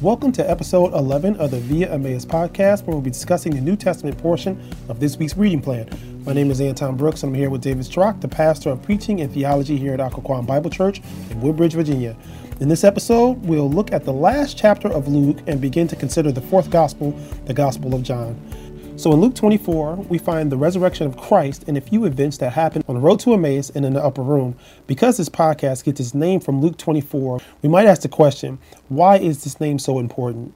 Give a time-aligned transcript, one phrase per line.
[0.00, 3.74] Welcome to episode 11 of the Via Emmaus podcast, where we'll be discussing the New
[3.74, 4.56] Testament portion
[4.88, 5.88] of this week's reading plan.
[6.24, 9.20] My name is Anton Brooks, and I'm here with David Schrock, the pastor of preaching
[9.22, 12.16] and theology here at Occoquan Bible Church in Woodbridge, Virginia.
[12.60, 16.30] In this episode, we'll look at the last chapter of Luke and begin to consider
[16.30, 17.10] the fourth gospel,
[17.46, 18.40] the Gospel of John.
[18.98, 22.54] So in Luke 24, we find the resurrection of Christ and a few events that
[22.54, 24.56] happened on the road to Emmaus and in the upper room.
[24.88, 28.58] Because this podcast gets its name from Luke 24, we might ask the question
[28.88, 30.52] why is this name so important?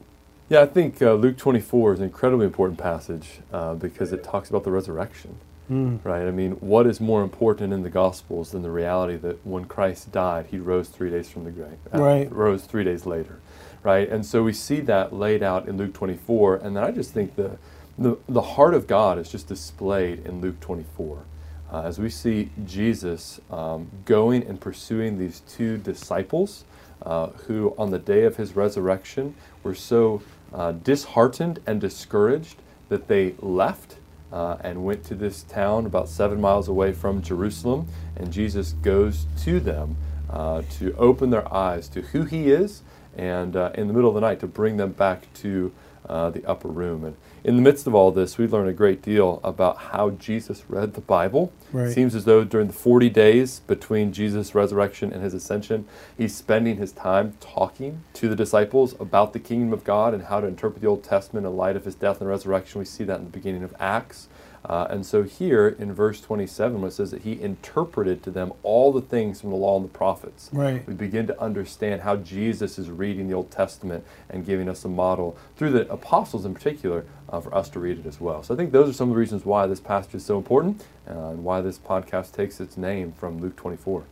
[0.48, 4.50] Yeah, I think uh, Luke 24 is an incredibly important passage uh, because it talks
[4.50, 5.36] about the resurrection.
[5.70, 6.04] Mm.
[6.04, 6.26] Right?
[6.26, 10.10] I mean, what is more important in the Gospels than the reality that when Christ
[10.10, 12.32] died, he rose three days from the grave, uh, right.
[12.32, 13.38] rose three days later,
[13.84, 14.08] right?
[14.08, 17.36] And so we see that laid out in Luke 24, and then I just think
[17.36, 17.56] the
[17.98, 21.24] the, the heart of God is just displayed in Luke 24.
[21.70, 26.64] Uh, as we see Jesus um, going and pursuing these two disciples
[27.02, 30.22] uh, who, on the day of his resurrection, were so
[30.52, 32.56] uh, disheartened and discouraged
[32.88, 33.96] that they left
[34.32, 37.88] uh, and went to this town about seven miles away from Jerusalem.
[38.16, 39.96] And Jesus goes to them
[40.30, 42.82] uh, to open their eyes to who he is
[43.16, 45.72] and uh, in the middle of the night to bring them back to
[46.12, 47.06] Uh, the upper room.
[47.06, 50.62] And in the midst of all this, we learn a great deal about how Jesus
[50.68, 51.54] read the Bible.
[51.72, 51.88] Right.
[51.88, 55.86] It seems as though during the 40 days between Jesus' resurrection and his ascension,
[56.18, 60.42] he's spending his time talking to the disciples about the kingdom of God and how
[60.42, 62.78] to interpret the Old Testament in light of his death and resurrection.
[62.78, 64.28] We see that in the beginning of Acts.
[64.64, 68.52] Uh, and so here in verse 27, when it says that he interpreted to them
[68.62, 70.86] all the things from the law and the prophets, right.
[70.86, 74.88] we begin to understand how Jesus is reading the Old Testament and giving us a
[74.88, 78.42] model through the apostles in particular uh, for us to read it as well.
[78.44, 80.84] So I think those are some of the reasons why this passage is so important
[81.10, 84.04] uh, and why this podcast takes its name from Luke 24.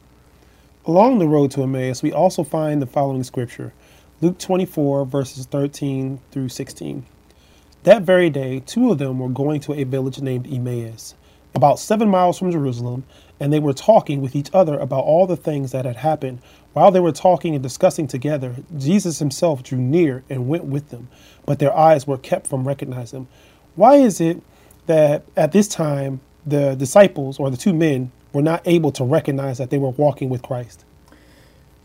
[0.86, 3.72] Along the road to Emmaus, we also find the following scripture
[4.20, 7.06] Luke 24, verses 13 through 16.
[7.84, 11.14] That very day, two of them were going to a village named Emmaus,
[11.54, 13.04] about seven miles from Jerusalem,
[13.40, 16.40] and they were talking with each other about all the things that had happened.
[16.74, 21.08] While they were talking and discussing together, Jesus himself drew near and went with them,
[21.46, 23.28] but their eyes were kept from recognizing him.
[23.76, 24.42] Why is it
[24.84, 29.56] that at this time the disciples or the two men were not able to recognize
[29.56, 30.84] that they were walking with Christ?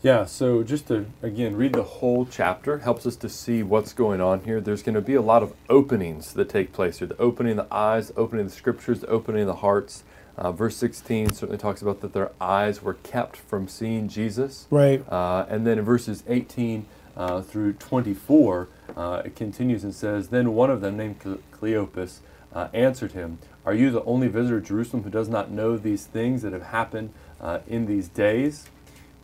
[0.02, 4.20] Yeah, so just to again read the whole chapter helps us to see what's going
[4.20, 4.60] on here.
[4.60, 7.68] There's going to be a lot of openings that take place here the opening of
[7.68, 10.04] the eyes, the opening of the scriptures, the opening of the hearts.
[10.36, 14.66] Uh, verse 16 certainly talks about that their eyes were kept from seeing Jesus.
[14.70, 15.02] Right.
[15.10, 16.84] Uh, and then in verses 18
[17.16, 21.20] uh, through 24, uh, it continues and says, Then one of them, named
[21.52, 22.18] Cleopas,
[22.52, 26.04] uh, answered him, Are you the only visitor to Jerusalem who does not know these
[26.04, 28.66] things that have happened uh, in these days?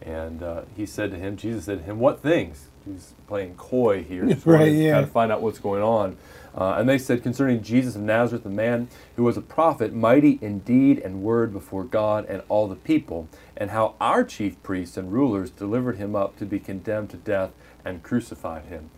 [0.04, 2.68] And uh, he said to him, Jesus said to him, What things?
[2.84, 4.92] He's playing coy here, just right, yeah.
[4.92, 6.16] kind of find out what's going on.
[6.54, 10.38] Uh, and they said concerning Jesus of Nazareth, a man who was a prophet, mighty
[10.42, 14.96] in deed and word before God and all the people, and how our chief priests
[14.96, 17.52] and rulers delivered him up to be condemned to death
[17.84, 18.90] and crucified him.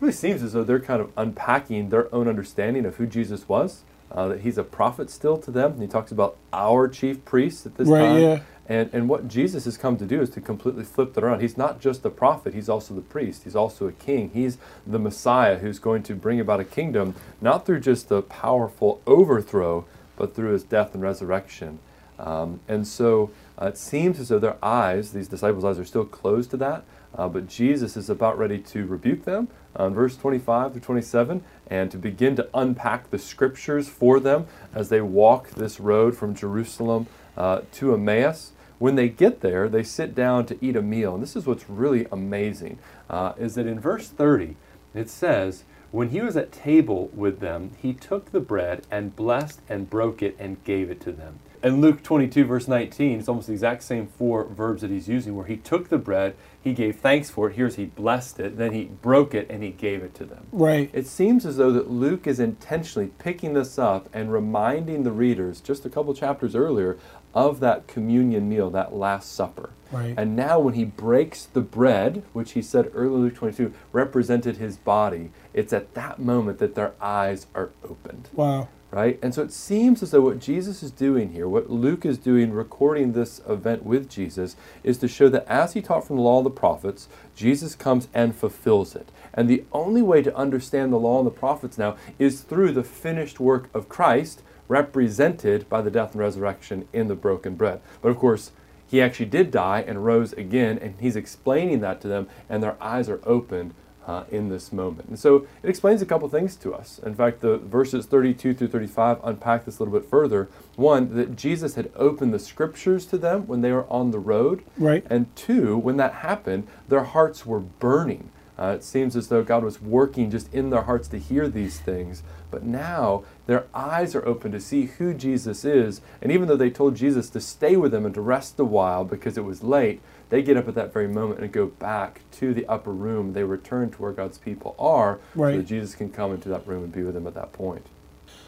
[0.00, 3.82] really seems as though they're kind of unpacking their own understanding of who Jesus was.
[4.12, 5.72] Uh, that he's a prophet still to them.
[5.72, 8.20] And he talks about our chief priests at this right, time.
[8.20, 8.40] Yeah.
[8.68, 11.40] And, and what Jesus has come to do is to completely flip that around.
[11.40, 14.30] He's not just a prophet, he's also the priest, he's also a king.
[14.32, 19.00] He's the Messiah who's going to bring about a kingdom, not through just a powerful
[19.06, 19.86] overthrow,
[20.16, 21.78] but through his death and resurrection.
[22.18, 23.30] Um, and so
[23.60, 26.84] uh, it seems as though their eyes, these disciples' eyes, are still closed to that.
[27.14, 31.90] Uh, but Jesus is about ready to rebuke them uh, verse 25 to 27 and
[31.90, 37.06] to begin to unpack the scriptures for them as they walk this road from Jerusalem
[37.34, 38.52] uh, to Emmaus.
[38.78, 41.14] When they get there, they sit down to eat a meal.
[41.14, 42.78] And this is what's really amazing
[43.08, 44.54] uh, is that in verse 30,
[44.92, 49.62] it says, When he was at table with them, he took the bread and blessed
[49.66, 51.38] and broke it and gave it to them.
[51.62, 55.36] And Luke 22, verse 19, it's almost the exact same four verbs that he's using,
[55.36, 57.54] where he took the bread, he gave thanks for it.
[57.54, 60.46] Here's he blessed it, then he broke it, and he gave it to them.
[60.50, 60.90] Right.
[60.92, 65.60] It seems as though that Luke is intentionally picking this up and reminding the readers
[65.60, 66.98] just a couple chapters earlier
[67.34, 69.70] of that communion meal, that Last Supper.
[69.92, 70.14] Right.
[70.16, 74.76] And now, when he breaks the bread, which he said earlier, Luke 22, represented his
[74.76, 78.28] body, it's at that moment that their eyes are opened.
[78.32, 78.68] Wow.
[78.92, 79.18] Right?
[79.22, 82.52] And so it seems as though what Jesus is doing here, what Luke is doing,
[82.52, 84.54] recording this event with Jesus,
[84.84, 88.08] is to show that as he taught from the law of the prophets, Jesus comes
[88.12, 89.08] and fulfills it.
[89.32, 92.84] And the only way to understand the law and the prophets now is through the
[92.84, 97.80] finished work of Christ represented by the death and resurrection in the broken bread.
[98.02, 98.52] But of course,
[98.86, 102.76] he actually did die and rose again, and he's explaining that to them, and their
[102.78, 103.72] eyes are opened
[104.06, 105.08] uh, in this moment.
[105.08, 106.98] And so it explains a couple things to us.
[107.04, 110.48] In fact, the verses 32 through 35 unpack this a little bit further.
[110.76, 114.64] One, that Jesus had opened the scriptures to them when they were on the road.
[114.76, 115.04] Right.
[115.08, 118.30] And two, when that happened, their hearts were burning.
[118.58, 121.80] Uh, it seems as though God was working just in their hearts to hear these
[121.80, 122.22] things.
[122.52, 126.00] But now their eyes are open to see who Jesus is.
[126.20, 129.04] And even though they told Jesus to stay with them and to rest a while
[129.04, 132.54] because it was late, they get up at that very moment and go back to
[132.54, 133.32] the upper room.
[133.32, 135.54] They return to where God's people are right.
[135.54, 137.86] so that Jesus can come into that room and be with them at that point.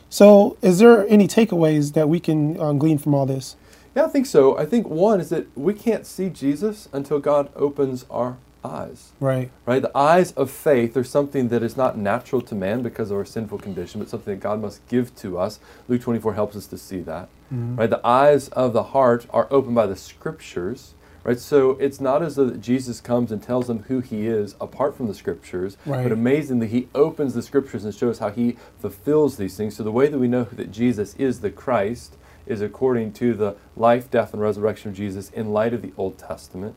[0.08, 3.56] So, is there any takeaways that we can um, glean from all this?
[3.96, 4.56] Yeah, I think so.
[4.56, 9.12] I think one is that we can't see Jesus until God opens our eyes.
[9.20, 9.50] Right.
[9.66, 9.82] Right?
[9.82, 13.24] The eyes of faith are something that is not natural to man because of our
[13.24, 15.60] sinful condition, but something that God must give to us.
[15.88, 17.28] Luke 24 helps us to see that.
[17.52, 17.76] Mm-hmm.
[17.76, 17.90] Right?
[17.90, 20.94] The eyes of the heart are opened by the scriptures
[21.24, 21.40] Right?
[21.40, 24.94] So it's not as though that Jesus comes and tells them who he is apart
[24.94, 26.02] from the scriptures, right.
[26.02, 29.74] but amazingly he opens the scriptures and shows how he fulfills these things.
[29.76, 32.16] So the way that we know that Jesus is the Christ
[32.46, 36.18] is according to the life, death, and resurrection of Jesus in light of the Old
[36.18, 36.76] Testament.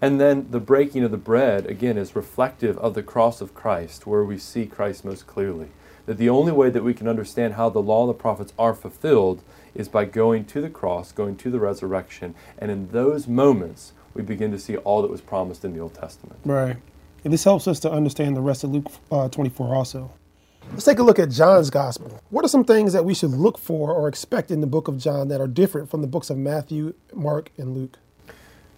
[0.00, 4.06] And then the breaking of the bread, again, is reflective of the cross of Christ,
[4.06, 5.68] where we see Christ most clearly.
[6.04, 8.74] That the only way that we can understand how the law and the prophets are
[8.74, 9.42] fulfilled
[9.74, 14.22] is by going to the cross, going to the resurrection, and in those moments we
[14.22, 16.38] begin to see all that was promised in the Old Testament.
[16.44, 16.76] Right.
[17.24, 20.12] And this helps us to understand the rest of Luke uh, 24 also.
[20.72, 22.20] Let's take a look at John's gospel.
[22.30, 24.98] What are some things that we should look for or expect in the book of
[24.98, 27.98] John that are different from the books of Matthew, Mark, and Luke?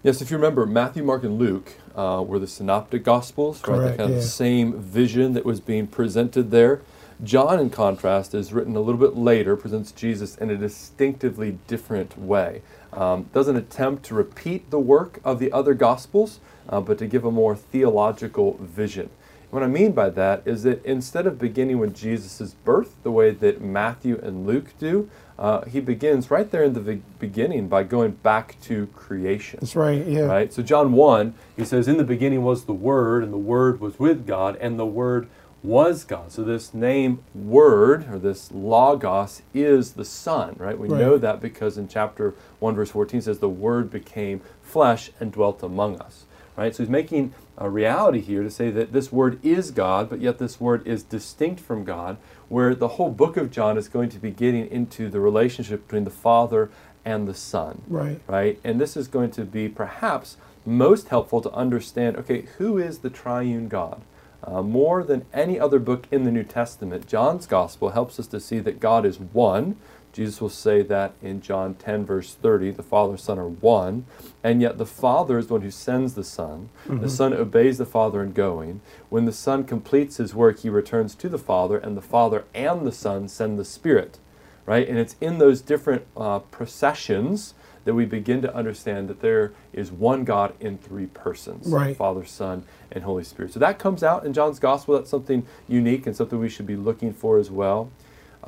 [0.05, 3.91] Yes, if you remember, Matthew, Mark, and Luke uh, were the synoptic gospels, Correct, right?
[3.91, 4.17] They kind yeah.
[4.17, 6.83] of the same vision that was being presented there.
[7.25, 12.17] John, in contrast, is written a little bit later, presents Jesus in a distinctively different
[12.17, 12.63] way.
[12.93, 17.25] Um, doesn't attempt to repeat the work of the other Gospels, uh, but to give
[17.25, 19.11] a more theological vision.
[19.51, 23.31] What I mean by that is that instead of beginning with Jesus' birth, the way
[23.31, 25.09] that Matthew and Luke do,
[25.39, 29.61] uh, he begins right there in the beginning by going back to creation.
[29.61, 30.23] That's right, yeah.
[30.23, 30.53] Right?
[30.53, 33.99] So, John 1, he says, In the beginning was the Word, and the Word was
[33.99, 35.29] with God, and the Word
[35.63, 36.31] was God.
[36.31, 40.79] So this name Word or this Logos is the Son, right?
[40.79, 41.01] We right.
[41.01, 45.63] know that because in chapter 1, verse 14 says, The Word became flesh and dwelt
[45.63, 46.75] among us, right?
[46.75, 50.39] So he's making a reality here to say that this Word is God, but yet
[50.39, 52.17] this Word is distinct from God,
[52.49, 56.05] where the whole book of John is going to be getting into the relationship between
[56.05, 56.71] the Father
[57.05, 57.83] and the Son.
[57.89, 58.21] Right.
[58.27, 58.61] Right?
[58.63, 63.11] And this is going to be perhaps most helpful to understand okay, who is the
[63.11, 64.03] triune God?
[64.45, 68.39] Uh, more than any other book in the New Testament, John's Gospel helps us to
[68.39, 69.77] see that God is one.
[70.13, 74.07] Jesus will say that in John 10, verse 30, the Father and Son are one,
[74.43, 76.71] and yet the Father is the one who sends the Son.
[76.87, 77.01] Mm-hmm.
[77.01, 78.81] The Son obeys the Father in going.
[79.11, 82.87] When the Son completes his work, he returns to the Father, and the Father and
[82.87, 84.19] the Son send the Spirit.
[84.67, 84.87] Right?
[84.87, 87.55] And it's in those different uh, processions
[87.89, 91.97] that we begin to understand that there is one God in three persons right.
[91.97, 93.55] Father, Son, and Holy Spirit.
[93.55, 94.97] So that comes out in John's Gospel.
[94.97, 97.91] That's something unique and something we should be looking for as well.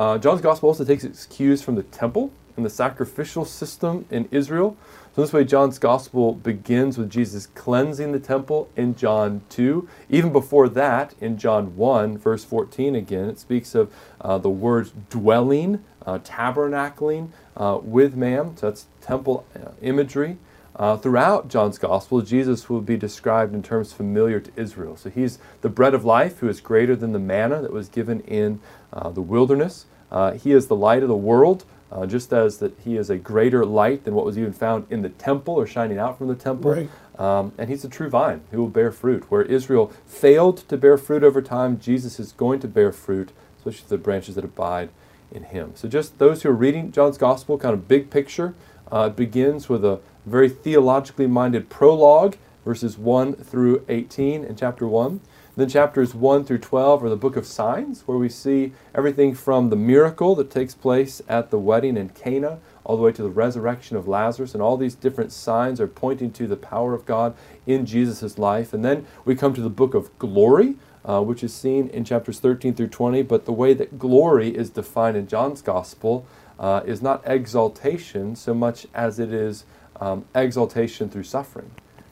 [0.01, 4.27] Uh, John's Gospel also takes its cues from the temple and the sacrificial system in
[4.31, 4.75] Israel.
[5.15, 9.87] So this way, John's Gospel begins with Jesus cleansing the temple in John 2.
[10.09, 13.93] Even before that, in John 1, verse 14 again, it speaks of
[14.23, 17.29] uh, the word dwelling, uh, tabernacling
[17.59, 18.57] uh, with man.
[18.57, 20.39] So that's temple uh, imagery.
[20.81, 24.97] Uh, throughout John's Gospel, Jesus will be described in terms familiar to Israel.
[24.97, 28.21] So he's the bread of life who is greater than the manna that was given
[28.21, 28.61] in
[28.91, 29.85] uh, the wilderness.
[30.11, 33.19] Uh, he is the light of the world, uh, just as that he is a
[33.19, 36.35] greater light than what was even found in the temple or shining out from the
[36.35, 36.71] temple.
[36.71, 36.89] Right.
[37.19, 39.31] Um, and he's a true vine who will bear fruit.
[39.31, 43.89] Where Israel failed to bear fruit over time, Jesus is going to bear fruit, especially
[43.91, 44.89] the branches that abide
[45.31, 45.73] in him.
[45.75, 48.55] So just those who are reading John's Gospel, kind of big picture,
[48.91, 54.87] uh, it begins with a very theologically minded prologue, verses 1 through 18 in chapter
[54.87, 55.21] 1.
[55.57, 59.69] Then chapters 1 through 12 are the book of signs, where we see everything from
[59.69, 63.29] the miracle that takes place at the wedding in Cana, all the way to the
[63.31, 67.35] resurrection of Lazarus, and all these different signs are pointing to the power of God
[67.67, 68.73] in Jesus' life.
[68.73, 72.41] And then we come to the book of glory, uh, which is seen in chapters
[72.41, 76.27] 13 through 20, but the way that glory is defined in John's gospel
[76.59, 79.65] uh, is not exaltation so much as it is
[80.01, 81.71] um, exaltation through suffering.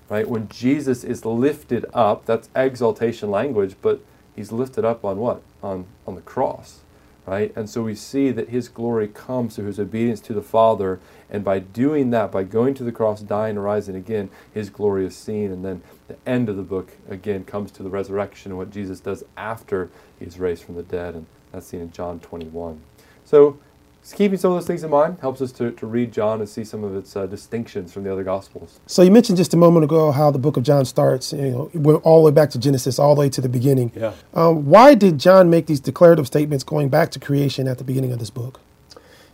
[0.09, 0.29] Right?
[0.29, 4.01] When Jesus is lifted up, that's exaltation language, but
[4.37, 5.43] he's lifted up on what?
[5.63, 6.81] On, on the cross.
[7.27, 7.53] right?
[7.55, 11.45] And so we see that his glory comes through his obedience to the Father, and
[11.45, 15.15] by doing that, by going to the cross, dying, and rising again, his glory is
[15.17, 15.53] seen.
[15.53, 19.01] And then the end of the book, again, comes to the resurrection and what Jesus
[19.01, 22.81] does after he's raised from the dead, and that's seen in John 21.
[23.25, 23.59] So,
[24.13, 26.65] keeping some of those things in mind helps us to, to read John and see
[26.65, 28.81] some of its uh, distinctions from the other Gospels.
[28.87, 31.33] So you mentioned just a moment ago how the book of John starts.
[31.33, 33.93] You know, we're all the way back to Genesis, all the way to the beginning.
[33.95, 34.13] Yeah.
[34.35, 38.13] Um, why did John make these declarative statements going back to creation at the beginning
[38.13, 38.61] of this book?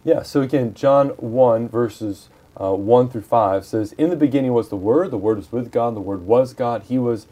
[0.04, 2.28] Yeah, so again, John 1, verses
[2.60, 5.72] uh, 1 through 5 says, In the beginning was the Word, the Word was with
[5.72, 6.82] God, the Word was God.
[6.82, 7.26] He was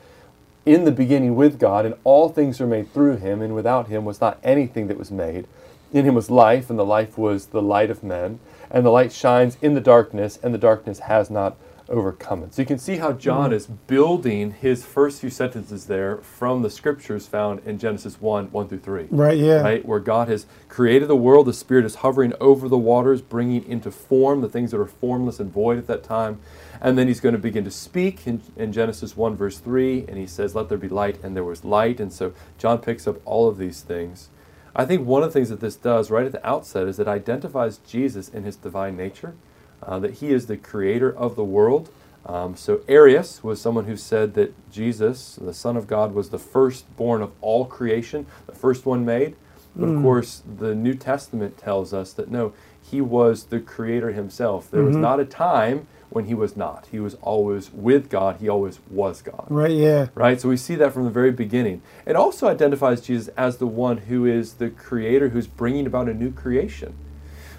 [0.64, 4.04] in the beginning with God, and all things were made through him, and without him
[4.04, 5.46] was not anything that was made.
[5.92, 8.40] In him was life, and the life was the light of men.
[8.70, 11.56] And the light shines in the darkness, and the darkness has not
[11.88, 12.54] overcome it.
[12.54, 13.54] So you can see how John mm-hmm.
[13.54, 18.68] is building his first few sentences there from the scriptures found in Genesis 1 1
[18.68, 19.06] through 3.
[19.10, 19.60] Right, yeah.
[19.60, 23.64] Right, where God has created the world, the Spirit is hovering over the waters, bringing
[23.64, 26.40] into form the things that are formless and void at that time.
[26.80, 30.16] And then he's going to begin to speak in, in Genesis 1, verse 3, and
[30.16, 32.00] he says, Let there be light, and there was light.
[32.00, 34.30] And so John picks up all of these things.
[34.74, 37.08] I think one of the things that this does right at the outset is it
[37.08, 39.34] identifies Jesus in his divine nature,
[39.82, 41.90] uh, that he is the creator of the world.
[42.24, 46.38] Um, so Arius was someone who said that Jesus, the Son of God, was the
[46.38, 49.36] firstborn of all creation, the first one made.
[49.74, 49.96] But mm.
[49.96, 54.70] of course, the New Testament tells us that no, he was the creator himself.
[54.70, 54.88] There mm-hmm.
[54.88, 56.86] was not a time when he was not.
[56.90, 58.36] He was always with God.
[58.40, 59.46] He always was God.
[59.48, 60.08] Right, yeah.
[60.14, 60.40] Right?
[60.40, 61.82] So we see that from the very beginning.
[62.06, 66.14] It also identifies Jesus as the one who is the creator who's bringing about a
[66.14, 66.94] new creation.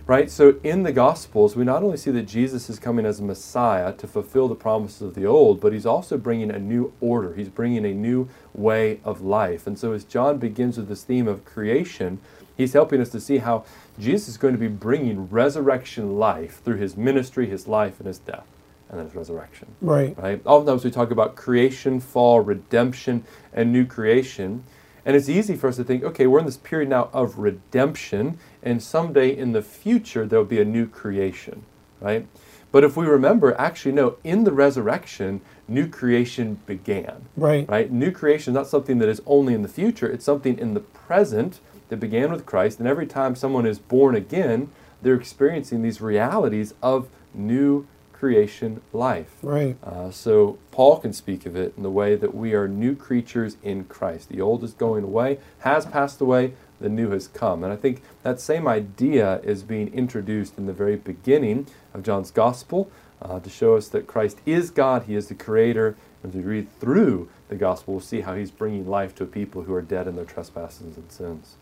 [0.05, 0.29] Right?
[0.29, 3.93] So in the Gospels, we not only see that Jesus is coming as a Messiah
[3.93, 7.33] to fulfill the promises of the old, but he's also bringing a new order.
[7.36, 9.65] He's bringing a new way of life.
[9.65, 12.19] And so as John begins with this theme of creation,
[12.57, 13.63] he's helping us to see how
[14.00, 18.20] Jesus is going to be bringing resurrection life through his ministry, his life, and his
[18.20, 18.48] death,
[18.90, 19.76] and then his resurrection.
[19.82, 20.18] Right.
[20.18, 20.42] Right.
[20.46, 23.24] Oftentimes we talk about creation, fall, redemption,
[23.54, 24.64] and new creation.
[25.06, 28.40] And it's easy for us to think, okay, we're in this period now of redemption,
[28.62, 31.66] and someday in the future there'll be a new creation,
[32.00, 32.26] right?
[32.72, 37.26] But if we remember, actually, no, in the resurrection, new creation began.
[37.38, 37.70] Right.
[37.70, 37.92] Right?
[37.92, 40.80] New creation is not something that is only in the future, it's something in the
[40.80, 41.60] present
[41.94, 42.80] that began with Christ.
[42.80, 44.72] And every time someone is born again,
[45.04, 49.36] they're experiencing these realities of new creation life.
[49.44, 49.78] Right.
[49.84, 53.58] Uh, so Paul can speak of it in the way that we are new creatures
[53.62, 54.30] in Christ.
[54.30, 57.64] The old is going away, has passed away, the new has come.
[57.64, 62.32] And I think that same idea is being introduced in the very beginning of John's
[62.32, 62.90] Gospel
[63.22, 65.96] uh, to show us that Christ is God, He is the Creator.
[66.24, 69.64] And as we read through the Gospel, we'll see how He's bringing life to people
[69.64, 71.56] who are dead in their trespasses and sins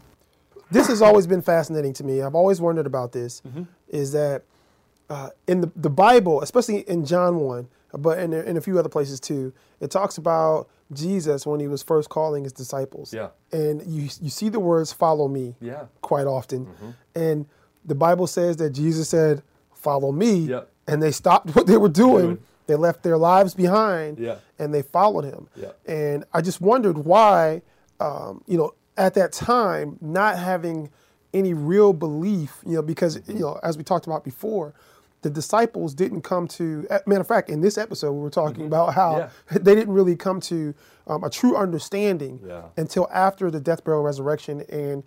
[0.71, 2.21] this has always been fascinating to me.
[2.21, 3.41] I've always wondered about this.
[3.47, 3.63] Mm-hmm.
[3.89, 4.43] Is that
[5.09, 8.89] uh, in the the Bible, especially in John one, but in, in a few other
[8.89, 13.13] places too, it talks about Jesus when he was first calling his disciples.
[13.13, 13.29] Yeah.
[13.51, 15.85] And you you see the words "follow me." Yeah.
[16.01, 16.89] Quite often, mm-hmm.
[17.15, 17.45] and
[17.83, 20.71] the Bible says that Jesus said, "Follow me," yep.
[20.87, 22.25] and they stopped what they were doing.
[22.25, 22.43] doing.
[22.67, 24.37] They left their lives behind, yeah.
[24.57, 25.49] and they followed him.
[25.55, 25.71] Yeah.
[25.85, 27.63] And I just wondered why,
[27.99, 30.91] um, you know, at that time not having
[31.33, 34.75] any real belief, you know, because you know, as we talked about before,
[35.23, 36.85] the disciples didn't come to.
[37.07, 38.67] Matter of fact, in this episode, we were talking mm-hmm.
[38.67, 39.29] about how yeah.
[39.59, 40.75] they didn't really come to
[41.07, 42.65] um, a true understanding yeah.
[42.77, 45.03] until after the death, burial, resurrection, and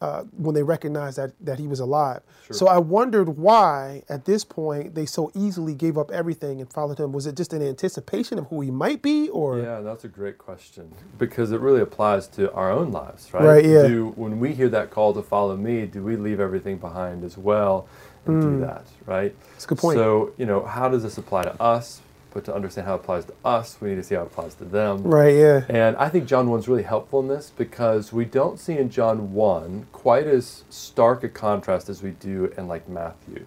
[0.00, 2.20] uh, when they recognized that that he was alive.
[2.46, 2.56] Sure.
[2.56, 7.00] So I wondered why, at this point, they so easily gave up everything and followed
[7.00, 7.12] him.
[7.12, 9.58] Was it just an anticipation of who he might be, or?
[9.58, 13.44] Yeah, that's a great question because it really applies to our own lives, right?
[13.44, 13.64] Right.
[13.64, 13.86] Yeah.
[13.86, 17.38] Do when we hear that call to follow me, do we leave everything behind as
[17.38, 17.88] well
[18.26, 18.42] and mm.
[18.42, 19.34] do that, right?
[19.52, 19.96] That's a good point.
[19.96, 22.00] So you know, how does this apply to us?
[22.36, 24.54] But to understand how it applies to us, we need to see how it applies
[24.56, 25.02] to them.
[25.04, 25.64] Right, yeah.
[25.70, 29.32] And I think John 1's really helpful in this because we don't see in John
[29.32, 33.46] 1 quite as stark a contrast as we do in like Matthew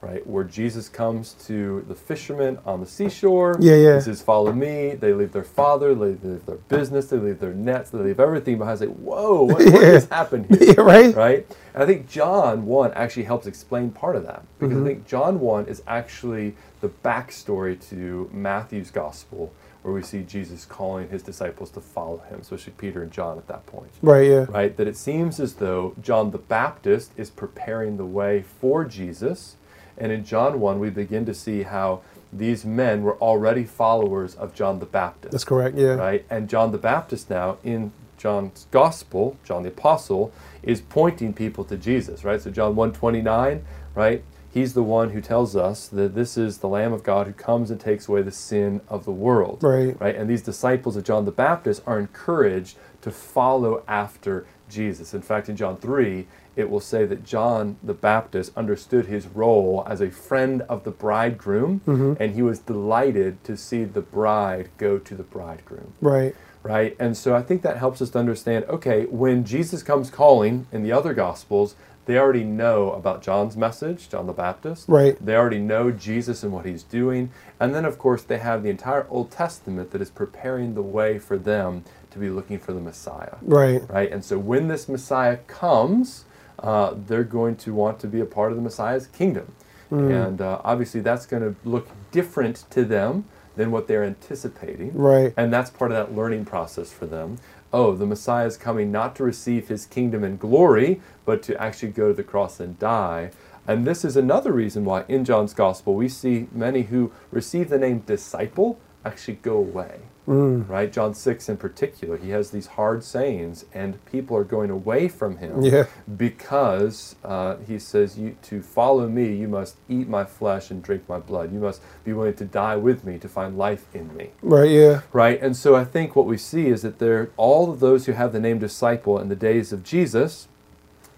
[0.00, 0.26] right?
[0.26, 3.56] Where Jesus comes to the fishermen on the seashore.
[3.60, 3.94] Yeah, yeah.
[3.96, 4.94] He says, Follow me.
[4.94, 8.58] They leave their father, they leave their business, they leave their nets, they leave everything
[8.58, 8.78] behind.
[8.78, 9.72] Say, Whoa, what, yeah.
[9.72, 10.58] what has happened here?
[10.70, 11.14] Yeah, right?
[11.14, 11.56] Right?
[11.74, 14.42] And I think John 1 actually helps explain part of that.
[14.58, 14.84] Because mm-hmm.
[14.84, 19.52] I think John 1 is actually the backstory to Matthew's gospel.
[19.82, 23.48] Where we see Jesus calling his disciples to follow him, especially Peter and John at
[23.48, 23.90] that point.
[24.02, 24.44] Right, yeah.
[24.50, 24.76] Right?
[24.76, 29.56] That it seems as though John the Baptist is preparing the way for Jesus,
[30.00, 32.00] and in John 1, we begin to see how
[32.32, 35.32] these men were already followers of John the Baptist.
[35.32, 35.94] That's correct, yeah.
[35.94, 36.24] Right?
[36.30, 41.76] And John the Baptist now, in John's gospel, John the apostle, is pointing people to
[41.76, 42.40] Jesus, right?
[42.40, 43.64] So John 129,
[43.94, 44.22] right?
[44.52, 47.70] He's the one who tells us that this is the Lamb of God who comes
[47.70, 49.62] and takes away the sin of the world.
[49.62, 49.98] Right.
[50.00, 50.16] Right?
[50.16, 55.14] And these disciples of John the Baptist are encouraged to follow after Jesus.
[55.14, 56.26] In fact, in John 3,
[56.60, 60.90] it will say that John the Baptist understood his role as a friend of the
[60.90, 62.22] bridegroom, mm-hmm.
[62.22, 66.34] and he was delighted to see the bride go to the bridegroom Right.
[66.62, 66.96] right?
[67.00, 70.82] And so I think that helps us to understand okay, when Jesus comes calling in
[70.82, 71.74] the other Gospels,
[72.06, 74.88] they already know about John's message, John the Baptist.
[74.88, 75.16] Right.
[75.24, 77.30] They already know Jesus and what he's doing.
[77.60, 81.18] And then, of course, they have the entire Old Testament that is preparing the way
[81.18, 83.36] for them to be looking for the Messiah.
[83.42, 83.88] Right.
[83.88, 84.10] Right?
[84.10, 86.24] And so when this Messiah comes,
[86.60, 89.52] uh, they're going to want to be a part of the Messiah's kingdom.
[89.90, 93.24] And uh, obviously, that's going to look different to them
[93.56, 94.92] than what they're anticipating.
[94.94, 95.34] Right.
[95.36, 97.38] And that's part of that learning process for them.
[97.72, 101.90] Oh, the Messiah is coming not to receive his kingdom and glory, but to actually
[101.90, 103.32] go to the cross and die.
[103.66, 107.78] And this is another reason why in John's gospel we see many who receive the
[107.78, 110.00] name disciple actually go away.
[110.26, 110.92] Right?
[110.92, 115.38] John 6 in particular, he has these hard sayings, and people are going away from
[115.38, 115.86] him Yeah.
[116.16, 121.08] because uh, he says, you, To follow me, you must eat my flesh and drink
[121.08, 121.52] my blood.
[121.52, 124.70] You must be willing to die with me to find life in me Right.
[124.70, 125.00] Yeah.
[125.12, 125.40] right?
[125.42, 128.32] And so I think what we see is that there, all of those who have
[128.32, 130.46] the name disciple in the days of Jesus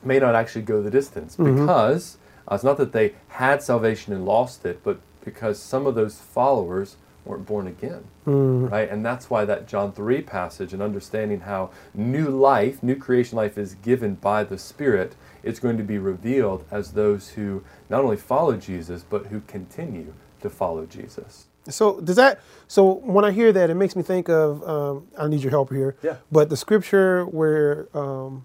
[0.02, 2.16] may not actually go the distance because
[2.50, 6.18] uh, it's not that they had salvation and lost it, but because some of those
[6.18, 8.90] followers weren't born again, right?
[8.90, 13.56] And that's why that John 3 passage and understanding how new life, new creation life
[13.56, 18.16] is given by the Spirit, it's going to be revealed as those who not only
[18.16, 21.46] follow Jesus, but who continue to follow Jesus.
[21.68, 22.40] So does that?
[22.66, 24.68] So when I hear that, it makes me think of.
[24.68, 25.96] Um, I need your help here.
[26.02, 26.16] Yeah.
[26.32, 28.44] But the scripture where um,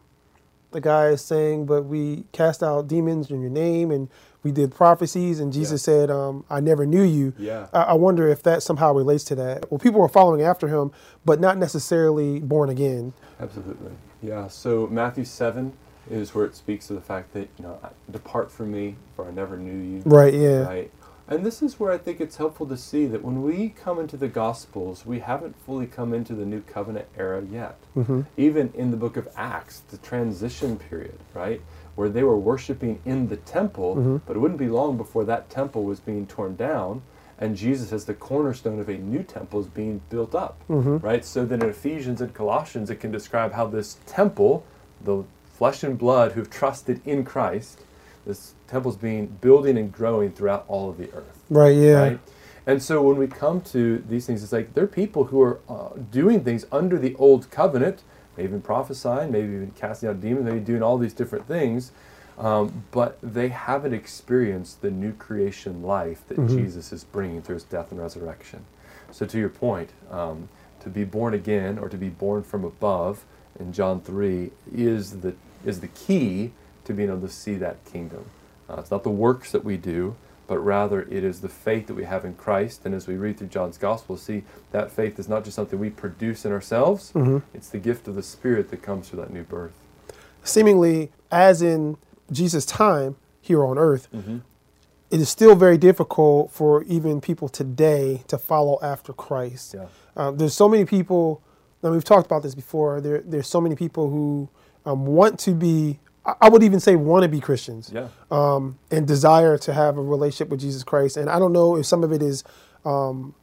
[0.72, 4.10] the guy is saying, "But we cast out demons in your name, and
[4.44, 7.68] we did prophecies," and Jesus said, um, "I never knew you." Yeah.
[7.74, 9.70] I, I wonder if that somehow relates to that.
[9.72, 10.92] Well, people were following after him,
[11.26, 13.14] but not necessarily born again.
[13.40, 13.92] Absolutely.
[14.22, 14.48] Yeah.
[14.48, 15.74] So Matthew 7
[16.10, 19.32] is where it speaks of the fact that, you know, depart from me, for I
[19.32, 20.02] never knew you.
[20.06, 20.34] Right.
[20.34, 20.64] Yeah.
[20.64, 20.92] Right.
[21.30, 24.16] And this is where I think it's helpful to see that when we come into
[24.16, 27.78] the Gospels, we haven't fully come into the New Covenant era yet.
[27.98, 28.22] Mm-hmm.
[28.38, 31.62] Even in the book of Acts, the transition period, right?
[31.96, 34.18] Where they were worshiping in the temple, Mm-hmm.
[34.26, 37.02] but it wouldn't be long before that temple was being torn down.
[37.40, 40.98] And Jesus, as the cornerstone of a new temple, is being built up, Mm-hmm.
[41.06, 41.26] right?
[41.26, 44.64] So then in Ephesians and Colossians, it can describe how this temple,
[45.04, 45.24] the
[45.58, 47.82] flesh and blood who've trusted in Christ,
[48.28, 51.44] this temple's being building and growing throughout all of the earth.
[51.50, 51.76] Right.
[51.76, 52.02] Yeah.
[52.02, 52.20] Right?
[52.68, 55.62] And so when we come to these things, it's like there are people who are
[55.70, 58.04] uh, doing things under the old covenant,
[58.36, 61.94] maybe even prophesying, maybe even casting out demons, maybe doing all these different things,
[62.38, 67.64] um, but they haven't experienced the new creation life that Jesus is bringing through his
[67.64, 68.66] death and resurrection.
[69.12, 70.50] So to your point, um,
[70.82, 73.24] to be born again or to be born from above
[73.60, 75.36] in John 3 is the,
[75.66, 76.52] is the key
[76.88, 78.26] to being able to see that kingdom.
[78.70, 80.16] Uh, it's not the works that we do,
[80.48, 82.82] but rather it is the faith that we have in Christ.
[82.86, 85.90] And as we read through John's Gospel, see that faith is not just something we
[85.90, 87.12] produce in ourselves,
[87.54, 89.74] it's the gift of the Spirit that comes through that new birth.
[90.44, 91.98] Seemingly, as in
[92.32, 94.38] Jesus' time here on earth, Mm-hmm.
[95.12, 99.76] it is still very difficult for even people today to follow after Christ.
[99.76, 99.86] Yeah.
[100.16, 101.42] Um, there's so many people,
[101.84, 103.00] and we've talked about this before.
[103.02, 104.50] There, there's so many people who
[104.86, 106.00] um, want to be,
[106.42, 108.10] I would even say, want to be Christians, Yeah.
[108.32, 111.16] um, and desire to have a relationship with Jesus Christ.
[111.16, 112.44] And I don't know if some of it is
[112.84, 113.34] um,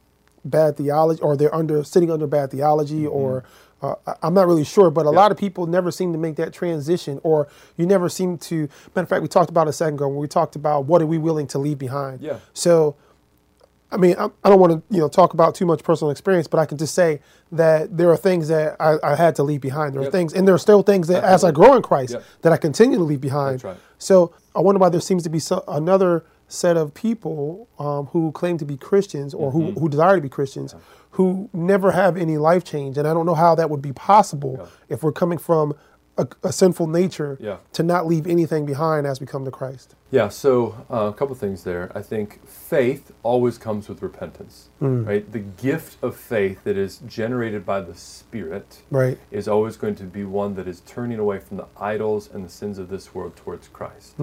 [0.43, 3.43] bad theology, or they're under sitting under bad theology, or
[3.81, 4.91] uh, I'm not really sure.
[4.91, 8.37] But a lot of people never seem to make that transition, or you never seem
[8.39, 8.69] to.
[8.95, 11.01] Matter of fact, we talked about it a second ago when we talked about what
[11.01, 12.21] are we willing to leave behind.
[12.21, 12.37] Yeah.
[12.53, 12.95] So
[13.95, 16.47] I mean, I, I don't want to, you know, talk about too much personal experience,
[16.47, 19.61] but I can just say that there are things that I, I had to leave
[19.61, 19.95] behind.
[19.95, 22.23] There are things, and there are still things that, as I grow in Christ, Yep.
[22.43, 23.55] that I continue to leave behind.
[23.55, 23.77] That's right.
[23.97, 28.31] So I wonder why there seems to be so, another set of people um, who
[28.33, 29.73] claim to be Christians or Mm-hmm.
[29.73, 30.75] who, who desire to be Christians
[31.11, 34.57] who never have any life change, and I don't know how that would be possible
[34.59, 34.65] Yeah.
[34.89, 35.73] if we're coming from
[36.17, 37.57] a, a sinful nature Yeah.
[37.73, 39.95] to not leave anything behind as we come to Christ.
[40.11, 41.91] Yeah, so uh, a couple things there.
[41.93, 45.29] I think faith always comes with repentance, right?
[45.29, 49.17] The gift of faith that is generated by the Spirit Right.
[49.31, 52.49] is always going to be one that is turning away from the idols and the
[52.49, 54.13] sins of this world towards Christ,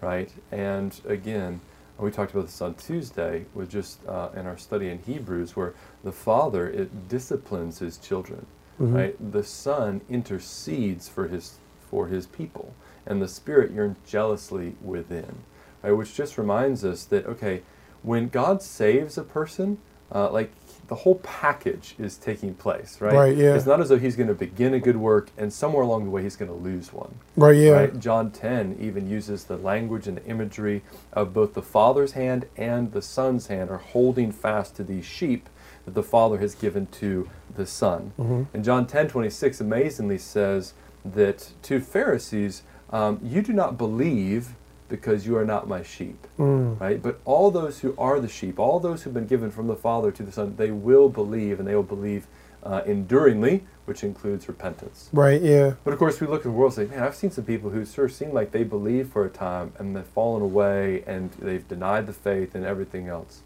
[0.00, 0.30] right?
[0.52, 1.60] And again,
[1.98, 5.74] we talked about this on Tuesday with just uh, in our study in Hebrews, where
[6.04, 8.46] the Father it disciplines His children.
[8.90, 9.32] Right?
[9.32, 11.58] The Son intercedes for his
[11.90, 12.74] for his people,
[13.06, 15.40] and the Spirit yearns jealously within,
[15.82, 15.92] right?
[15.92, 17.62] Which just reminds us that okay,
[18.02, 19.78] when God saves a person,
[20.14, 20.52] uh, like
[20.88, 23.14] the whole package is taking place, right?
[23.14, 23.54] Right, yeah.
[23.54, 26.10] It's not as though he's going to begin a good work and somewhere along the
[26.10, 27.14] way he's going to lose one.
[27.36, 27.70] Right, yeah.
[27.70, 27.98] Right?
[27.98, 30.82] John 10 even uses the language and the imagery
[31.14, 35.48] of both the Father's hand and the Son's hand are holding fast to these sheep
[35.84, 38.12] that the Father has given to the Son.
[38.18, 38.42] Mm-hmm.
[38.54, 44.54] And John 10 26 amazingly says that to Pharisees, um, you do not believe
[44.88, 46.26] because you are not my sheep.
[46.38, 46.78] Mm.
[46.78, 47.02] Right?
[47.02, 50.12] But all those who are the sheep, all those who've been given from the Father
[50.12, 52.26] to the Son, they will believe and they will believe
[52.62, 55.08] uh, enduringly, which includes repentance.
[55.12, 55.74] Right, yeah.
[55.82, 57.70] But of course, we look at the world and say, man, I've seen some people
[57.70, 61.32] who sort of seem like they believe for a time and they've fallen away and
[61.32, 63.40] they've denied the faith and everything else.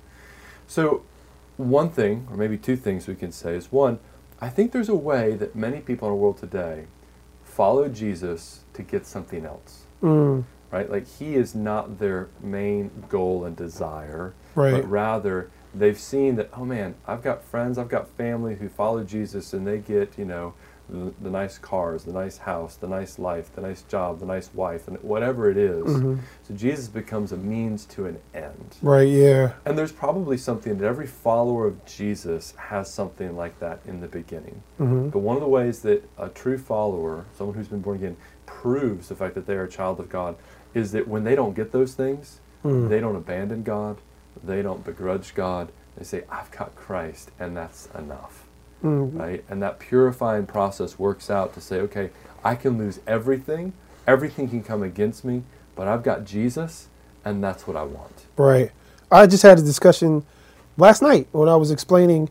[0.66, 1.02] So,
[1.56, 3.98] one thing, or maybe two things we can say is one,
[4.40, 6.84] I think there's a way that many people in the world today
[7.44, 10.44] follow Jesus to get something else, Mm.
[10.70, 10.90] right?
[10.90, 14.72] Like, he is not their main goal and desire, Right.
[14.72, 19.02] but rather they've seen that, oh man, I've got friends, I've got family who follow
[19.04, 20.52] Jesus and they get, you know,
[20.88, 24.50] the, the nice cars, the nice house, the nice life, the nice job, the nice
[24.54, 25.84] wife, and whatever it is.
[25.84, 26.18] Mhm.
[26.46, 28.76] So Jesus becomes a means to an end.
[28.82, 29.52] Right, yeah.
[29.64, 34.08] And there's probably something that every follower of Jesus has something like that in the
[34.08, 34.62] beginning.
[34.78, 38.16] hmm But one of the ways that a true follower, someone who's been born again,
[38.46, 40.36] proves the fact that they are a child of God
[40.72, 42.88] is that when they don't get those things, Mm.
[42.88, 43.98] they don't abandon God,
[44.42, 45.70] they don't begrudge God.
[45.96, 48.45] They say, I've got Christ, and that's enough.
[48.84, 49.18] Mm.
[49.18, 49.44] Right?
[49.48, 52.10] And that purifying process works out to say, okay,
[52.44, 53.72] I can lose everything,
[54.06, 55.42] everything can come against me,
[55.74, 56.88] but I've got Jesus,
[57.24, 58.26] and that's what I want.
[58.36, 58.70] Right.
[59.10, 60.24] I just had a discussion
[60.76, 62.28] last night when I was explaining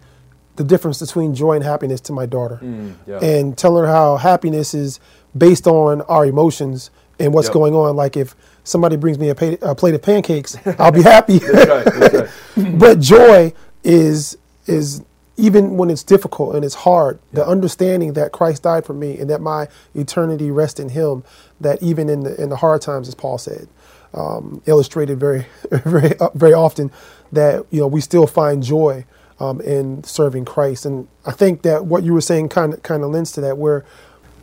[0.56, 2.60] the difference between joy and happiness to my daughter
[3.06, 3.20] yeah.
[3.22, 5.00] and telling her how happiness is
[5.38, 7.54] based on our emotions and what's Yep.
[7.54, 7.96] going on.
[7.98, 11.40] Like if somebody brings me a, pa- a plate of pancakes, I'll be happy.
[11.40, 11.86] that's right.
[11.86, 12.80] That's right.
[12.80, 13.54] but joy
[13.84, 15.04] is is
[15.38, 19.30] even when it's difficult and it's hard the understanding that christ died for me and
[19.30, 21.24] that my eternity rests in him
[21.60, 23.68] that even in the in the hard times as paul said
[24.14, 26.92] um, illustrated very very uh, very often
[27.32, 29.06] that you know we still find joy
[29.40, 30.86] um, in serving christ.
[30.86, 33.58] And i think that what you were saying kind of kind of lends to that
[33.58, 33.84] where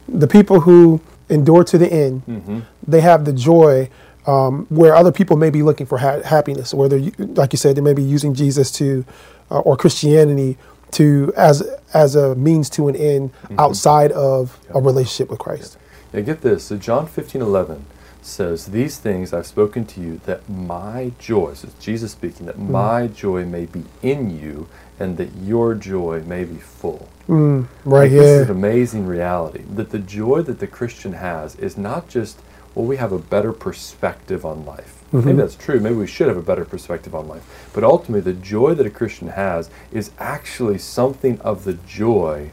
[0.08, 1.00] the people who
[1.30, 3.88] endure to the end hmm they have the joy
[4.26, 7.76] um, where other people may be looking for ha- happiness, where they're, like you said,
[7.76, 9.04] they may be using Jesus to,
[9.50, 10.56] uh, or Christianity
[10.92, 15.78] to, as, as a means to an end outside of a relationship with Christ.
[16.12, 16.64] Now get this.
[16.64, 17.86] So John 15, 11
[18.20, 22.58] says, These things I've spoken to you, that my joy, so it's Jesus speaking, that
[22.58, 24.68] my joy may be in you,
[25.00, 27.08] and that your joy may be full.
[27.28, 29.62] Mm, right, Like, This is an amazing reality.
[29.68, 32.40] That the joy that the Christian has is not just,
[32.74, 35.01] well, we have a better perspective on life.
[35.12, 35.78] Maybe that's true.
[35.80, 37.68] Maybe we should have a better perspective on life.
[37.74, 42.50] But ultimately, the joy that a Christian has is actually something of the joy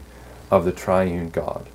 [0.50, 1.66] of the triune God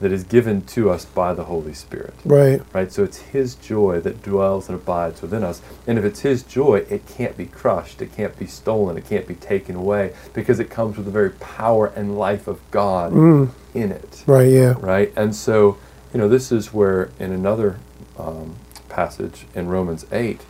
[0.00, 2.12] that is given to us by the Holy Spirit.
[2.24, 2.90] Right, Right?
[2.92, 5.62] So it's His joy that dwells and abides within us.
[5.86, 9.28] And if it's His joy, it can't be crushed, it can't be stolen, it can't
[9.28, 13.50] be taken away because it comes with the very power and life of God Mm.
[13.74, 14.24] in it.
[14.26, 14.74] right, yeah.
[14.80, 15.12] Right?
[15.16, 15.78] And so,
[16.12, 17.76] you know, this is where in another
[18.18, 18.56] um,
[19.02, 20.40] passage in Romans 8,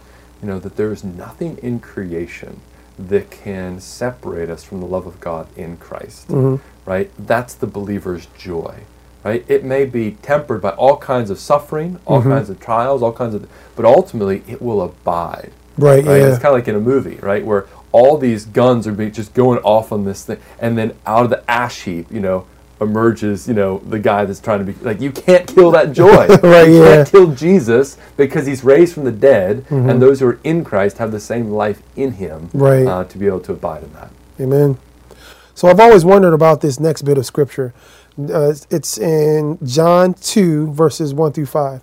[0.42, 2.60] you know, that there is nothing in creation
[2.98, 6.26] that can separate us from the love of God in Christ.
[6.28, 7.10] hmm Right?
[7.18, 8.80] That's the believer's joy.
[9.24, 9.44] Right?
[9.46, 12.30] It may be tempered by all kinds of suffering, all Mhm.
[12.30, 15.52] kinds of trials, all kinds of, but ultimately it will abide.
[15.78, 16.16] Right, Right?
[16.20, 16.26] yeah.
[16.26, 19.32] It's kind of like in a movie, right, where all these guns are being just
[19.32, 22.44] going off on this thing, and then out of the ash heap, you know,
[22.82, 26.26] emerges, you know, the guy that's trying to be like, you can't kill that joy.
[26.42, 26.96] Right, you yeah.
[26.96, 29.90] can't kill Jesus because he's raised from the dead, Mhm.
[29.90, 32.86] and those who are in Christ have the same life in him Right.
[32.86, 34.10] uh, to be able to abide in that.
[34.40, 34.76] Amen.
[35.54, 37.72] So I've always wondered about this next bit of scripture.
[38.18, 41.80] Uh, it's in John 2, verses 1 through 5.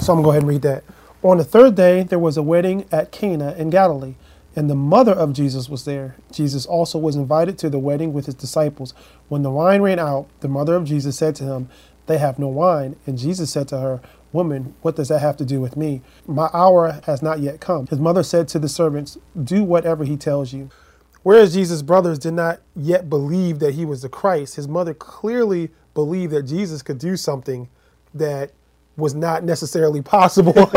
[0.00, 0.84] So I'm going to go ahead and read that.
[1.22, 4.14] On the third day, there was a wedding at Cana in Galilee,
[4.54, 6.16] and the mother of Jesus was there.
[6.30, 8.92] Jesus also was invited to the wedding with his disciples.
[9.28, 11.68] When the wine ran out, the mother of Jesus said to him,
[12.06, 12.96] They have no wine.
[13.06, 14.00] And Jesus said to her,
[14.32, 16.02] Woman, what does that have to do with me?
[16.26, 17.86] My hour has not yet come.
[17.86, 20.70] His mother said to the servants, Do whatever he tells you.
[21.22, 25.70] Whereas Jesus' brothers did not yet believe that he was the Christ, his mother clearly
[25.94, 27.68] believed that Jesus could do something
[28.14, 28.52] that
[28.96, 30.70] was not necessarily possible.